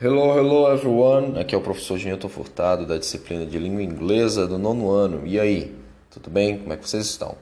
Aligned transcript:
Hello, 0.00 0.38
hello 0.38 0.72
everyone. 0.72 1.36
Aqui 1.40 1.56
é 1.56 1.58
o 1.58 1.60
professor 1.60 1.98
Genilton 1.98 2.28
Furtado 2.28 2.86
da 2.86 2.98
disciplina 2.98 3.44
de 3.44 3.58
língua 3.58 3.82
inglesa 3.82 4.46
do 4.46 4.56
nono 4.56 4.88
ano. 4.92 5.26
E 5.26 5.40
aí, 5.40 5.76
tudo 6.08 6.30
bem? 6.30 6.56
Como 6.56 6.72
é 6.72 6.76
que 6.76 6.88
vocês 6.88 7.04
estão? 7.04 7.34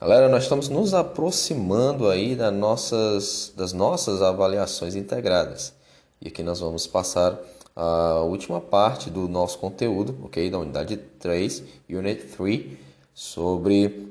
Galera, 0.00 0.26
nós 0.30 0.44
estamos 0.44 0.70
nos 0.70 0.94
aproximando 0.94 2.08
aí 2.08 2.34
das 2.34 2.54
nossas, 2.54 3.52
das 3.54 3.74
nossas 3.74 4.22
avaliações 4.22 4.94
integradas. 4.94 5.74
E 6.22 6.28
aqui 6.28 6.42
nós 6.42 6.58
vamos 6.58 6.86
passar 6.86 7.38
a 7.76 8.22
última 8.22 8.62
parte 8.62 9.10
do 9.10 9.28
nosso 9.28 9.58
conteúdo, 9.58 10.16
ok? 10.24 10.48
Da 10.48 10.58
unidade 10.58 10.96
3, 10.96 11.64
Unit 11.90 12.28
3, 12.34 12.78
sobre 13.12 14.10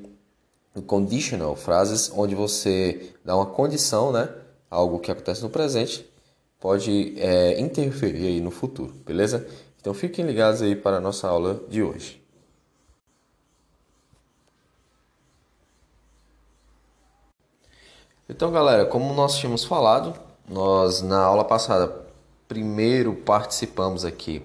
conditional, 0.86 1.56
frases 1.56 2.08
onde 2.14 2.36
você 2.36 3.10
dá 3.24 3.34
uma 3.34 3.46
condição, 3.46 4.12
né? 4.12 4.28
Algo 4.70 5.00
que 5.00 5.10
acontece 5.10 5.42
no 5.42 5.50
presente 5.50 6.13
pode 6.64 7.12
é, 7.18 7.60
interferir 7.60 8.26
aí 8.26 8.40
no 8.40 8.50
futuro, 8.50 8.90
beleza? 9.04 9.46
Então 9.78 9.92
fiquem 9.92 10.24
ligados 10.24 10.62
aí 10.62 10.74
para 10.74 10.96
a 10.96 11.00
nossa 11.00 11.28
aula 11.28 11.60
de 11.68 11.82
hoje. 11.82 12.24
Então, 18.26 18.50
galera, 18.50 18.86
como 18.86 19.12
nós 19.12 19.36
tínhamos 19.36 19.62
falado, 19.62 20.18
nós 20.48 21.02
na 21.02 21.22
aula 21.22 21.44
passada 21.44 22.06
primeiro 22.48 23.12
participamos 23.12 24.02
aqui 24.02 24.42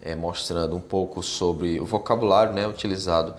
é, 0.00 0.16
mostrando 0.16 0.74
um 0.74 0.80
pouco 0.80 1.22
sobre 1.22 1.78
o 1.78 1.86
vocabulário 1.86 2.52
né, 2.52 2.66
utilizado 2.66 3.36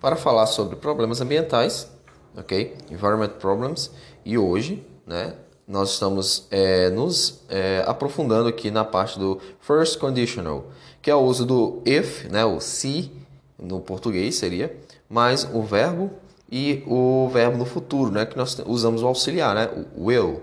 para 0.00 0.16
falar 0.16 0.46
sobre 0.46 0.76
problemas 0.76 1.20
ambientais, 1.20 1.90
ok? 2.34 2.74
Environment 2.90 3.32
problems. 3.38 3.90
E 4.24 4.38
hoje, 4.38 4.82
né, 5.06 5.34
nós 5.66 5.92
estamos 5.92 6.46
é, 6.50 6.90
nos 6.90 7.40
é, 7.48 7.82
aprofundando 7.86 8.48
aqui 8.48 8.70
na 8.70 8.84
parte 8.84 9.18
do 9.18 9.40
first 9.60 9.98
conditional, 9.98 10.66
que 11.02 11.10
é 11.10 11.14
o 11.14 11.20
uso 11.20 11.44
do 11.44 11.82
if, 11.84 12.24
né, 12.26 12.44
o 12.44 12.60
se 12.60 13.10
no 13.58 13.80
português 13.80 14.36
seria, 14.36 14.76
mais 15.08 15.44
o 15.52 15.62
verbo 15.62 16.10
e 16.50 16.84
o 16.86 17.28
verbo 17.28 17.56
no 17.56 17.64
futuro, 17.64 18.10
né, 18.10 18.24
que 18.26 18.36
nós 18.36 18.56
usamos 18.66 19.02
o 19.02 19.06
auxiliar, 19.06 19.54
né, 19.54 19.68
o 19.96 20.06
will. 20.06 20.42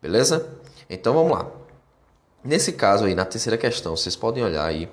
Beleza? 0.00 0.48
Então 0.88 1.14
vamos 1.14 1.32
lá. 1.32 1.50
Nesse 2.44 2.72
caso 2.72 3.04
aí, 3.04 3.14
na 3.14 3.24
terceira 3.24 3.56
questão, 3.56 3.96
vocês 3.96 4.16
podem 4.16 4.42
olhar 4.42 4.64
aí, 4.64 4.88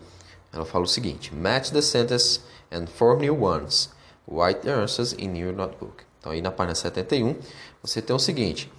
ela 0.54 0.66
fala 0.66 0.84
o 0.84 0.88
seguinte: 0.88 1.34
match 1.34 1.72
the 1.72 1.82
sentence 1.82 2.42
and 2.72 2.86
form 2.88 3.22
new 3.22 3.44
ones. 3.44 3.90
Write 4.28 4.62
the 4.62 4.72
answers 4.72 5.14
in 5.14 5.36
your 5.36 5.54
notebook. 5.54 6.04
Então 6.20 6.32
aí 6.32 6.42
na 6.42 6.52
página 6.52 6.76
71, 6.76 7.36
você 7.82 8.02
tem 8.02 8.16
o 8.16 8.20
seguinte: 8.20 8.72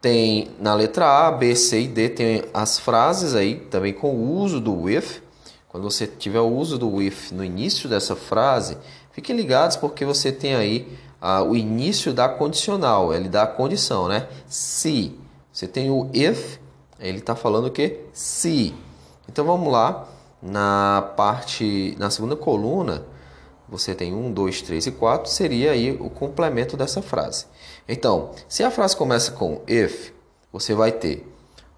tem 0.00 0.50
na 0.58 0.74
letra 0.74 1.26
A, 1.26 1.32
B, 1.32 1.54
C 1.54 1.82
e 1.82 1.88
D 1.88 2.08
tem 2.08 2.44
as 2.54 2.78
frases 2.78 3.34
aí 3.34 3.56
também 3.56 3.92
com 3.92 4.14
o 4.14 4.38
uso 4.38 4.60
do 4.60 4.82
with. 4.82 5.22
Quando 5.68 5.84
você 5.84 6.06
tiver 6.06 6.40
o 6.40 6.48
uso 6.48 6.78
do 6.78 6.90
with 6.90 7.32
no 7.32 7.44
início 7.44 7.88
dessa 7.88 8.16
frase, 8.16 8.76
fiquem 9.12 9.36
ligados 9.36 9.76
porque 9.76 10.04
você 10.04 10.32
tem 10.32 10.54
aí 10.54 10.98
ah, 11.20 11.42
o 11.42 11.54
início 11.54 12.12
da 12.12 12.28
condicional, 12.28 13.12
ele 13.12 13.28
dá 13.28 13.42
a 13.42 13.46
condição, 13.46 14.08
né? 14.08 14.26
Se 14.46 15.14
você 15.52 15.66
tem 15.66 15.90
o 15.90 16.08
if, 16.12 16.58
ele 16.98 17.18
está 17.18 17.36
falando 17.36 17.66
o 17.66 17.70
que? 17.70 18.00
Se. 18.12 18.74
Então 19.28 19.44
vamos 19.44 19.70
lá 19.70 20.08
na 20.42 21.12
parte 21.16 21.94
na 21.98 22.08
segunda 22.08 22.34
coluna 22.34 23.04
você 23.70 23.94
tem 23.94 24.12
um, 24.12 24.32
dois, 24.32 24.60
três 24.60 24.86
e 24.86 24.90
quatro, 24.90 25.30
seria 25.30 25.70
aí 25.70 25.92
o 25.92 26.10
complemento 26.10 26.76
dessa 26.76 27.00
frase. 27.00 27.46
Então, 27.88 28.30
se 28.48 28.64
a 28.64 28.70
frase 28.70 28.96
começa 28.96 29.30
com 29.32 29.60
if, 29.66 30.10
você 30.52 30.74
vai 30.74 30.90
ter 30.90 31.26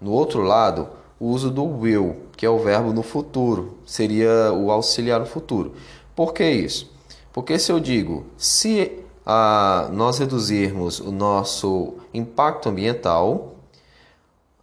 no 0.01 0.11
outro 0.11 0.41
lado 0.41 0.89
o 1.19 1.27
uso 1.27 1.51
do 1.51 1.63
will, 1.63 2.17
que 2.35 2.45
é 2.45 2.49
o 2.49 2.59
verbo 2.59 2.91
no 2.91 3.03
futuro, 3.03 3.77
seria 3.85 4.51
o 4.51 4.71
auxiliar 4.71 5.19
no 5.19 5.25
futuro. 5.25 5.73
Por 6.15 6.33
que 6.33 6.49
isso? 6.49 6.91
Porque 7.31 7.57
se 7.57 7.71
eu 7.71 7.79
digo 7.79 8.25
se 8.37 9.03
ah, 9.25 9.89
nós 9.91 10.17
reduzirmos 10.17 10.99
o 10.99 11.11
nosso 11.11 11.95
impacto 12.13 12.69
ambiental, 12.69 13.55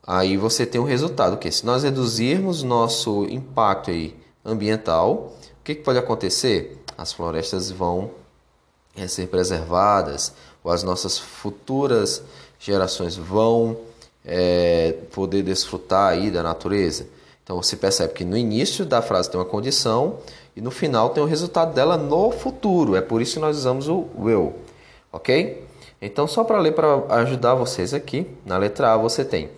aí 0.06 0.36
você 0.36 0.66
tem 0.66 0.80
um 0.80 0.84
resultado 0.84 1.36
que 1.36 1.50
se 1.50 1.64
nós 1.64 1.82
reduzirmos 1.82 2.62
nosso 2.62 3.24
impacto 3.26 3.90
aí 3.90 4.16
ambiental, 4.44 5.32
o 5.60 5.64
que, 5.64 5.76
que 5.76 5.82
pode 5.82 5.98
acontecer? 5.98 6.82
As 7.00 7.14
florestas 7.14 7.70
vão 7.70 8.10
é, 8.94 9.08
ser 9.08 9.28
preservadas, 9.28 10.34
ou 10.62 10.70
as 10.70 10.82
nossas 10.82 11.18
futuras 11.18 12.22
gerações 12.58 13.16
vão 13.16 13.74
é, 14.22 14.92
poder 15.10 15.42
desfrutar 15.42 16.12
aí 16.12 16.30
da 16.30 16.42
natureza. 16.42 17.06
Então 17.42 17.56
você 17.56 17.74
percebe 17.74 18.12
que 18.12 18.22
no 18.22 18.36
início 18.36 18.84
da 18.84 19.00
frase 19.00 19.30
tem 19.30 19.40
uma 19.40 19.46
condição 19.46 20.18
e 20.54 20.60
no 20.60 20.70
final 20.70 21.08
tem 21.08 21.22
o 21.22 21.26
resultado 21.26 21.72
dela 21.72 21.96
no 21.96 22.30
futuro. 22.32 22.94
É 22.94 23.00
por 23.00 23.22
isso 23.22 23.34
que 23.34 23.40
nós 23.40 23.56
usamos 23.56 23.88
o 23.88 24.06
will, 24.18 24.56
ok? 25.10 25.64
Então 26.02 26.28
só 26.28 26.44
para 26.44 26.58
ler 26.58 26.72
para 26.72 27.02
ajudar 27.20 27.54
vocês 27.54 27.94
aqui, 27.94 28.26
na 28.44 28.58
letra 28.58 28.92
A 28.92 28.98
você 28.98 29.24
tem 29.24 29.48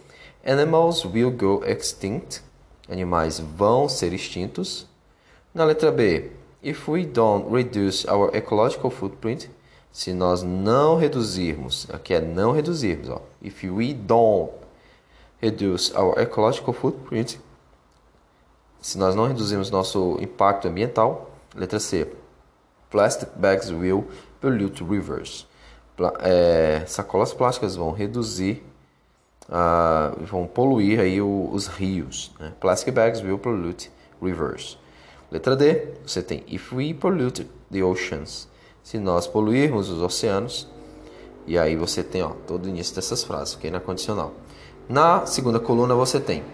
Animals 0.47 1.05
will 1.05 1.33
go 1.33 1.65
extinct. 1.67 2.41
Animais 2.89 3.41
vão 3.41 3.89
ser 3.89 4.13
extintos. 4.13 4.87
Na 5.53 5.65
letra 5.65 5.91
B, 5.91 6.31
If 6.63 6.89
we 6.89 7.05
don't 7.05 7.53
reduce 7.53 8.07
our 8.09 8.31
ecological 8.35 8.91
footprint, 8.91 9.51
se 9.91 10.13
nós 10.13 10.43
não 10.43 10.97
reduzirmos, 10.97 11.89
aqui 11.91 12.15
é 12.15 12.21
não 12.21 12.53
reduzirmos, 12.53 13.09
ó. 13.11 13.21
If 13.43 13.65
we 13.65 13.93
don't 13.93 14.53
reduce 15.41 15.93
our 15.97 16.19
ecological 16.21 16.73
footprint, 16.73 17.41
se 18.81 18.97
nós 18.97 19.15
não 19.15 19.27
reduzirmos 19.27 19.71
nosso 19.71 20.17
impacto 20.21 20.69
ambiental, 20.69 21.31
letra 21.55 21.81
C, 21.81 22.07
plastic 22.91 23.29
bags 23.37 23.71
will 23.71 24.07
pollute 24.41 24.85
rivers. 24.85 25.47
É, 26.21 26.85
sacolas 26.87 27.35
plásticas 27.35 27.77
vão 27.77 27.91
reduzir, 27.91 28.65
uh, 29.49 30.25
vão 30.25 30.47
poluir 30.47 31.01
aí 31.01 31.21
o, 31.21 31.51
os 31.53 31.67
rios. 31.67 32.33
Né? 32.39 32.53
Plastic 32.61 32.95
bags 32.95 33.23
will 33.23 33.39
pollute 33.39 33.91
rivers. 34.21 34.79
Letra 35.33 35.57
D, 35.57 35.89
você 36.05 36.23
tem 36.23 36.45
If 36.47 36.75
we 36.75 36.93
pollute 36.93 37.49
the 37.71 37.83
oceans. 37.83 38.47
Se 38.83 38.99
nós 38.99 39.27
poluirmos 39.27 39.89
os 39.89 40.03
oceanos. 40.03 40.69
E 41.47 41.57
aí 41.57 41.75
você 41.75 42.03
tem 42.03 42.23
ó, 42.23 42.33
todo 42.47 42.67
o 42.67 42.69
início 42.69 42.95
dessas 42.95 43.25
frases, 43.25 43.57
ok? 43.57 43.71
Na 43.71 43.81
condicional. 43.81 44.35
Na 44.87 45.25
segunda 45.25 45.59
coluna 45.59 45.95
você 45.95 46.21
tem 46.21 46.45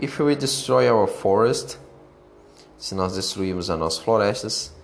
If 0.00 0.18
we 0.18 0.34
destroy 0.34 0.90
our 0.90 1.06
forest. 1.06 1.78
Se 2.76 2.96
nós 2.96 3.14
destruirmos 3.14 3.70
as 3.70 3.78
nossas 3.78 4.00
florestas. 4.00 4.74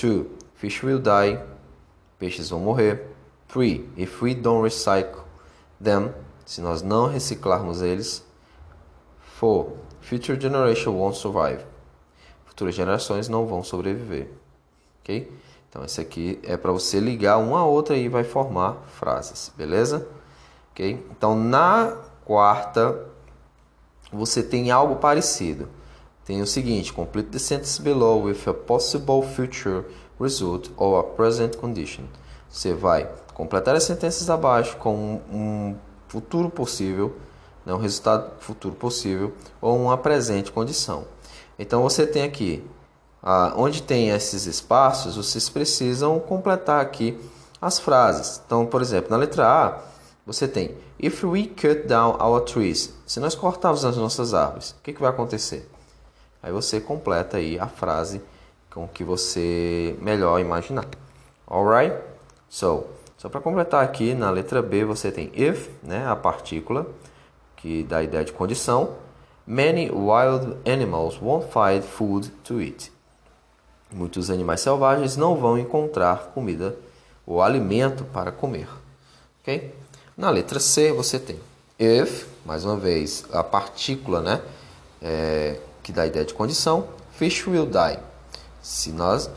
2. 0.00 0.24
Fish 0.54 0.82
will 0.82 0.98
die. 0.98 1.38
Peixes 2.18 2.48
vão 2.48 2.60
morrer. 2.60 3.06
3. 3.48 3.82
If 3.98 4.22
we 4.22 4.34
don't 4.34 4.62
recycle 4.62 5.24
them. 5.78 6.10
Se 6.46 6.62
nós 6.62 6.80
não 6.80 7.06
reciclarmos 7.06 7.82
eles. 7.82 8.24
4. 9.38 9.76
Future 10.00 10.40
generation 10.40 10.92
won't 10.92 11.18
survive 11.18 11.73
futuras 12.54 12.74
gerações 12.74 13.28
não 13.28 13.46
vão 13.46 13.64
sobreviver. 13.64 14.28
Ok? 15.02 15.30
Então, 15.68 15.84
esse 15.84 16.00
aqui 16.00 16.38
é 16.44 16.56
para 16.56 16.70
você 16.70 17.00
ligar 17.00 17.36
uma 17.38 17.58
a 17.58 17.64
outra 17.64 17.96
e 17.96 18.08
vai 18.08 18.22
formar 18.22 18.76
frases, 18.86 19.52
beleza? 19.56 20.06
Ok? 20.70 21.04
Então, 21.10 21.36
na 21.36 21.96
quarta, 22.24 23.06
você 24.12 24.40
tem 24.40 24.70
algo 24.70 24.96
parecido. 24.96 25.68
Tem 26.24 26.40
o 26.40 26.46
seguinte: 26.46 26.92
complete 26.92 27.30
the 27.30 27.40
sentence 27.40 27.82
below 27.82 28.22
with 28.22 28.38
a 28.46 28.54
possible 28.54 29.20
future 29.22 29.84
result 30.20 30.70
or 30.76 31.00
a 31.00 31.02
present 31.02 31.56
condition. 31.56 32.04
Você 32.48 32.72
vai 32.72 33.10
completar 33.34 33.74
as 33.74 33.82
sentenças 33.82 34.30
abaixo 34.30 34.76
com 34.76 35.20
um 35.28 35.74
futuro 36.06 36.48
possível, 36.48 37.16
né, 37.66 37.74
um 37.74 37.78
resultado 37.78 38.30
futuro 38.38 38.76
possível 38.76 39.32
ou 39.60 39.76
uma 39.76 39.98
presente 39.98 40.52
condição. 40.52 41.13
Então 41.58 41.82
você 41.82 42.06
tem 42.06 42.22
aqui, 42.22 42.64
ah, 43.22 43.52
onde 43.56 43.82
tem 43.82 44.10
esses 44.10 44.46
espaços, 44.46 45.16
vocês 45.16 45.48
precisam 45.48 46.18
completar 46.20 46.80
aqui 46.80 47.18
as 47.60 47.78
frases. 47.78 48.42
Então, 48.44 48.66
por 48.66 48.82
exemplo, 48.82 49.10
na 49.10 49.16
letra 49.16 49.46
A, 49.46 49.78
você 50.26 50.46
tem 50.48 50.76
If 50.98 51.24
we 51.24 51.46
cut 51.46 51.86
down 51.86 52.16
our 52.20 52.40
trees, 52.40 52.94
se 53.06 53.20
nós 53.20 53.34
cortarmos 53.34 53.84
as 53.84 53.96
nossas 53.96 54.32
árvores, 54.32 54.70
o 54.70 54.82
que, 54.82 54.92
que 54.92 55.00
vai 55.00 55.10
acontecer? 55.10 55.68
Aí 56.42 56.52
você 56.52 56.80
completa 56.80 57.38
aí 57.38 57.58
a 57.58 57.66
frase 57.66 58.20
com 58.70 58.86
que 58.88 59.04
você 59.04 59.96
melhor 60.00 60.40
imaginar. 60.40 60.86
Alright? 61.46 61.96
So, 62.48 62.84
só 63.16 63.28
para 63.28 63.40
completar 63.40 63.82
aqui, 63.82 64.14
na 64.14 64.30
letra 64.30 64.60
B 64.60 64.84
você 64.84 65.10
tem 65.10 65.30
if, 65.34 65.68
né, 65.82 66.06
a 66.06 66.14
partícula, 66.14 66.86
que 67.56 67.82
dá 67.84 67.98
a 67.98 68.02
ideia 68.02 68.24
de 68.24 68.32
condição. 68.32 68.96
Many 69.46 69.90
wild 69.90 70.56
animals 70.64 71.20
won't 71.20 71.46
find 71.52 71.82
food 71.82 72.30
to 72.44 72.60
eat. 72.60 72.90
Muitos 73.92 74.30
animais 74.30 74.60
selvagens 74.60 75.16
não 75.16 75.36
vão 75.36 75.58
encontrar 75.58 76.32
comida 76.34 76.74
ou 77.26 77.42
alimento 77.42 78.04
para 78.04 78.32
comer. 78.32 78.68
Ok? 79.40 79.74
Na 80.16 80.30
letra 80.30 80.58
C 80.58 80.92
você 80.92 81.18
tem 81.18 81.38
if, 81.78 82.26
mais 82.44 82.64
uma 82.64 82.76
vez, 82.76 83.24
a 83.32 83.42
partícula, 83.42 84.20
né? 84.20 84.40
é, 85.04 85.60
que 85.82 85.92
dá 85.92 86.02
a 86.02 86.06
ideia 86.06 86.24
de 86.24 86.32
condição. 86.32 86.88
Fish 87.12 87.46
will 87.46 87.66
die. 87.66 87.98
Se 88.62 88.90
nós, 88.90 89.30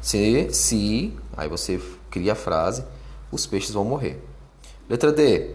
se, 0.00 0.48
se, 0.50 1.14
aí 1.36 1.48
você 1.48 1.80
cria 2.10 2.32
a 2.32 2.34
frase, 2.34 2.82
os 3.30 3.46
peixes 3.46 3.72
vão 3.72 3.84
morrer. 3.84 4.18
Letra 4.88 5.12
D. 5.12 5.54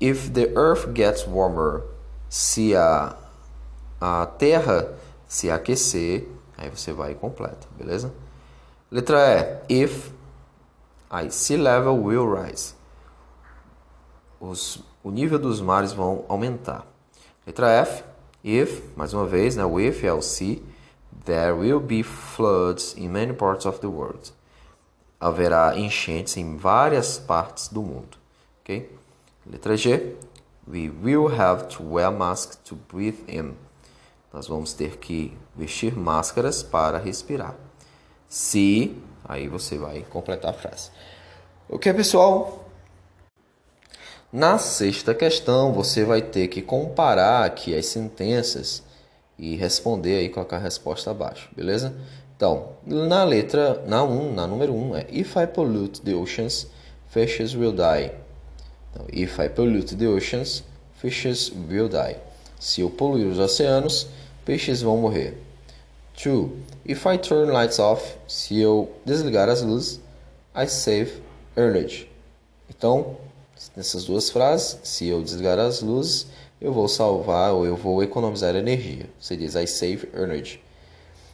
If 0.00 0.30
the 0.30 0.52
earth 0.56 0.88
gets 0.94 1.26
warmer, 1.26 1.82
se 2.28 2.74
a, 2.74 3.16
a 4.04 4.26
terra 4.26 4.98
se 5.28 5.48
aquecer, 5.48 6.26
aí 6.58 6.68
você 6.68 6.92
vai 6.92 7.12
e 7.12 7.14
completa, 7.14 7.68
beleza? 7.78 8.12
Letra 8.90 9.62
E. 9.68 9.84
If, 9.84 10.10
aí 11.08 11.30
sea 11.30 11.56
level 11.56 12.02
will 12.02 12.34
rise. 12.34 12.74
Os, 14.40 14.82
o 15.04 15.10
nível 15.12 15.38
dos 15.38 15.60
mares 15.60 15.92
vão 15.92 16.24
aumentar. 16.28 16.84
Letra 17.46 17.70
F. 17.70 18.02
If, 18.42 18.82
mais 18.96 19.14
uma 19.14 19.24
vez, 19.24 19.54
né, 19.54 19.64
o 19.64 19.78
if 19.78 20.02
é 20.02 20.12
o 20.12 20.20
se, 20.20 20.60
there 21.24 21.52
will 21.52 21.78
be 21.78 22.02
floods 22.02 22.96
in 22.96 23.08
many 23.08 23.32
parts 23.32 23.66
of 23.66 23.78
the 23.78 23.86
world. 23.86 24.32
Haverá 25.20 25.78
enchentes 25.78 26.36
em 26.36 26.56
várias 26.56 27.20
partes 27.20 27.68
do 27.68 27.82
mundo. 27.82 28.18
Ok? 28.62 28.92
Letra 29.46 29.76
G. 29.76 30.16
We 30.66 30.90
will 30.90 31.28
have 31.28 31.68
to 31.76 31.84
wear 31.84 32.10
masks 32.10 32.56
to 32.64 32.74
breathe 32.74 33.20
in. 33.28 33.54
Nós 34.32 34.46
vamos 34.46 34.72
ter 34.72 34.96
que 34.96 35.36
vestir 35.54 35.96
máscaras 35.96 36.62
para 36.62 36.98
respirar. 36.98 37.54
Se, 38.28 38.96
aí 39.24 39.46
você 39.46 39.76
vai 39.76 40.06
completar 40.08 40.52
a 40.52 40.54
frase. 40.54 40.90
Ok, 41.68 41.92
pessoal? 41.92 42.66
Na 44.32 44.56
sexta 44.56 45.14
questão, 45.14 45.74
você 45.74 46.04
vai 46.04 46.22
ter 46.22 46.48
que 46.48 46.62
comparar 46.62 47.44
aqui 47.44 47.76
as 47.76 47.84
sentenças 47.86 48.82
e 49.38 49.54
responder 49.56 50.18
aí, 50.18 50.28
colocar 50.30 50.56
a 50.56 50.60
resposta 50.60 51.10
abaixo, 51.10 51.50
beleza? 51.54 51.94
Então, 52.34 52.70
na 52.86 53.24
letra, 53.24 53.84
na 53.86 54.02
1, 54.02 54.10
um, 54.10 54.34
na 54.34 54.46
número 54.46 54.72
1 54.72 54.90
um, 54.90 54.96
é 54.96 55.06
If 55.10 55.36
I 55.36 55.46
pollute 55.46 56.00
the 56.00 56.14
oceans, 56.14 56.66
fishes 57.08 57.54
will 57.54 57.72
die. 57.72 58.12
Então, 58.90 59.06
if 59.12 59.38
I 59.38 59.50
pollute 59.50 59.94
the 59.94 60.08
oceans, 60.08 60.64
fishes 60.94 61.52
will 61.68 61.88
die. 61.88 62.16
Se 62.58 62.80
eu 62.80 62.88
poluir 62.88 63.26
os 63.26 63.38
oceanos, 63.38 64.08
peixes 64.44 64.82
vão 64.82 64.96
morrer. 64.96 65.36
2. 66.22 66.50
If 66.84 67.06
I 67.06 67.16
turn 67.18 67.50
lights 67.50 67.78
off, 67.78 68.16
se 68.28 68.60
eu 68.60 68.90
desligar 69.04 69.48
as 69.48 69.62
luzes, 69.62 70.00
I 70.54 70.66
save 70.66 71.22
energy. 71.56 72.08
Então, 72.68 73.16
nessas 73.76 74.04
duas 74.04 74.30
frases, 74.30 74.78
se 74.82 75.06
eu 75.06 75.22
desligar 75.22 75.58
as 75.58 75.80
luzes, 75.80 76.26
eu 76.60 76.72
vou 76.72 76.88
salvar 76.88 77.52
ou 77.52 77.66
eu 77.66 77.76
vou 77.76 78.02
economizar 78.02 78.54
energia. 78.54 79.08
Você 79.18 79.36
diz 79.36 79.54
I 79.54 79.66
save 79.66 80.08
energy. 80.14 80.60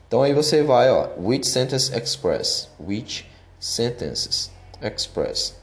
Então 0.07 0.23
aí 0.23 0.33
você 0.33 0.63
vai, 0.63 0.91
ó, 0.91 1.11
which 1.19 1.47
sentence 1.47 1.93
express, 1.95 2.71
which 2.81 3.27
sentences 3.61 4.51
express. 4.81 5.55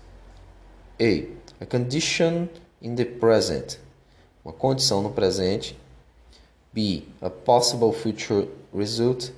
A. 1.00 1.27
A 1.59 1.65
condition 1.65 2.47
in 2.81 2.95
the 2.95 3.06
present. 3.06 3.77
Uma 4.44 4.53
condição 4.53 5.01
no 5.01 5.09
presente. 5.09 5.75
B. 6.75 7.04
A 7.22 7.30
possible 7.30 7.94
future 7.94 8.50
result. 8.74 9.31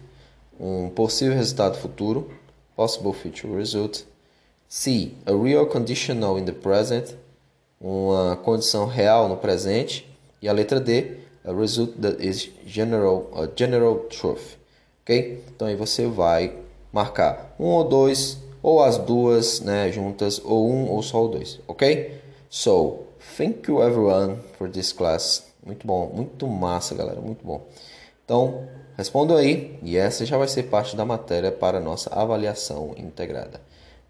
Um 0.59 0.89
possível 0.89 1.35
resultado 1.35 1.77
futuro. 1.77 2.31
Possible 2.75 3.13
future 3.13 3.55
result. 3.55 4.05
C. 4.67 5.13
A 5.23 5.31
real 5.31 5.67
conditional 5.67 6.39
in 6.39 6.45
the 6.45 6.51
present, 6.51 7.15
uma 7.79 8.35
condição 8.37 8.87
real 8.87 9.29
no 9.29 9.37
presente. 9.37 10.05
E 10.41 10.49
a 10.49 10.51
letra 10.51 10.79
D, 10.79 11.17
a 11.45 11.53
result 11.53 11.93
that 12.01 12.21
is 12.21 12.49
general, 12.65 13.29
a 13.33 13.47
general 13.55 13.99
truth. 14.09 14.57
Ok? 15.03 15.43
Então 15.55 15.67
aí 15.67 15.75
você 15.75 16.07
vai 16.07 16.57
marcar 16.91 17.55
um 17.59 17.65
ou 17.65 17.83
dois, 17.83 18.39
ou 18.61 18.83
as 18.83 18.97
duas 18.97 19.59
né, 19.61 19.91
juntas, 19.91 20.41
ou 20.43 20.69
um 20.69 20.89
ou 20.89 21.03
só 21.03 21.23
o 21.23 21.27
dois. 21.27 21.59
Ok? 21.67 22.19
So, 22.49 23.03
thank 23.37 23.69
you 23.69 23.81
everyone 23.81 24.37
for 24.57 24.69
this 24.69 24.91
class. 24.91 25.47
Muito 25.67 25.85
bom, 25.85 26.09
muito 26.13 26.47
massa, 26.47 26.95
galera, 26.95 27.19
muito 27.19 27.45
bom. 27.45 27.67
Então, 28.23 28.65
respondam 28.95 29.35
aí 29.35 29.77
e 29.83 29.97
essa 29.97 30.25
já 30.25 30.37
vai 30.37 30.47
ser 30.47 30.63
parte 30.63 30.95
da 30.95 31.03
matéria 31.03 31.51
para 31.51 31.77
a 31.77 31.81
nossa 31.81 32.09
avaliação 32.09 32.93
integrada. 32.95 33.59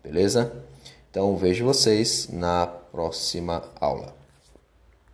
Beleza? 0.04 0.54
Então 1.10 1.36
vejo 1.36 1.66
vocês 1.66 2.30
na 2.32 2.68
próxima 2.68 3.64
aula. 3.82 4.14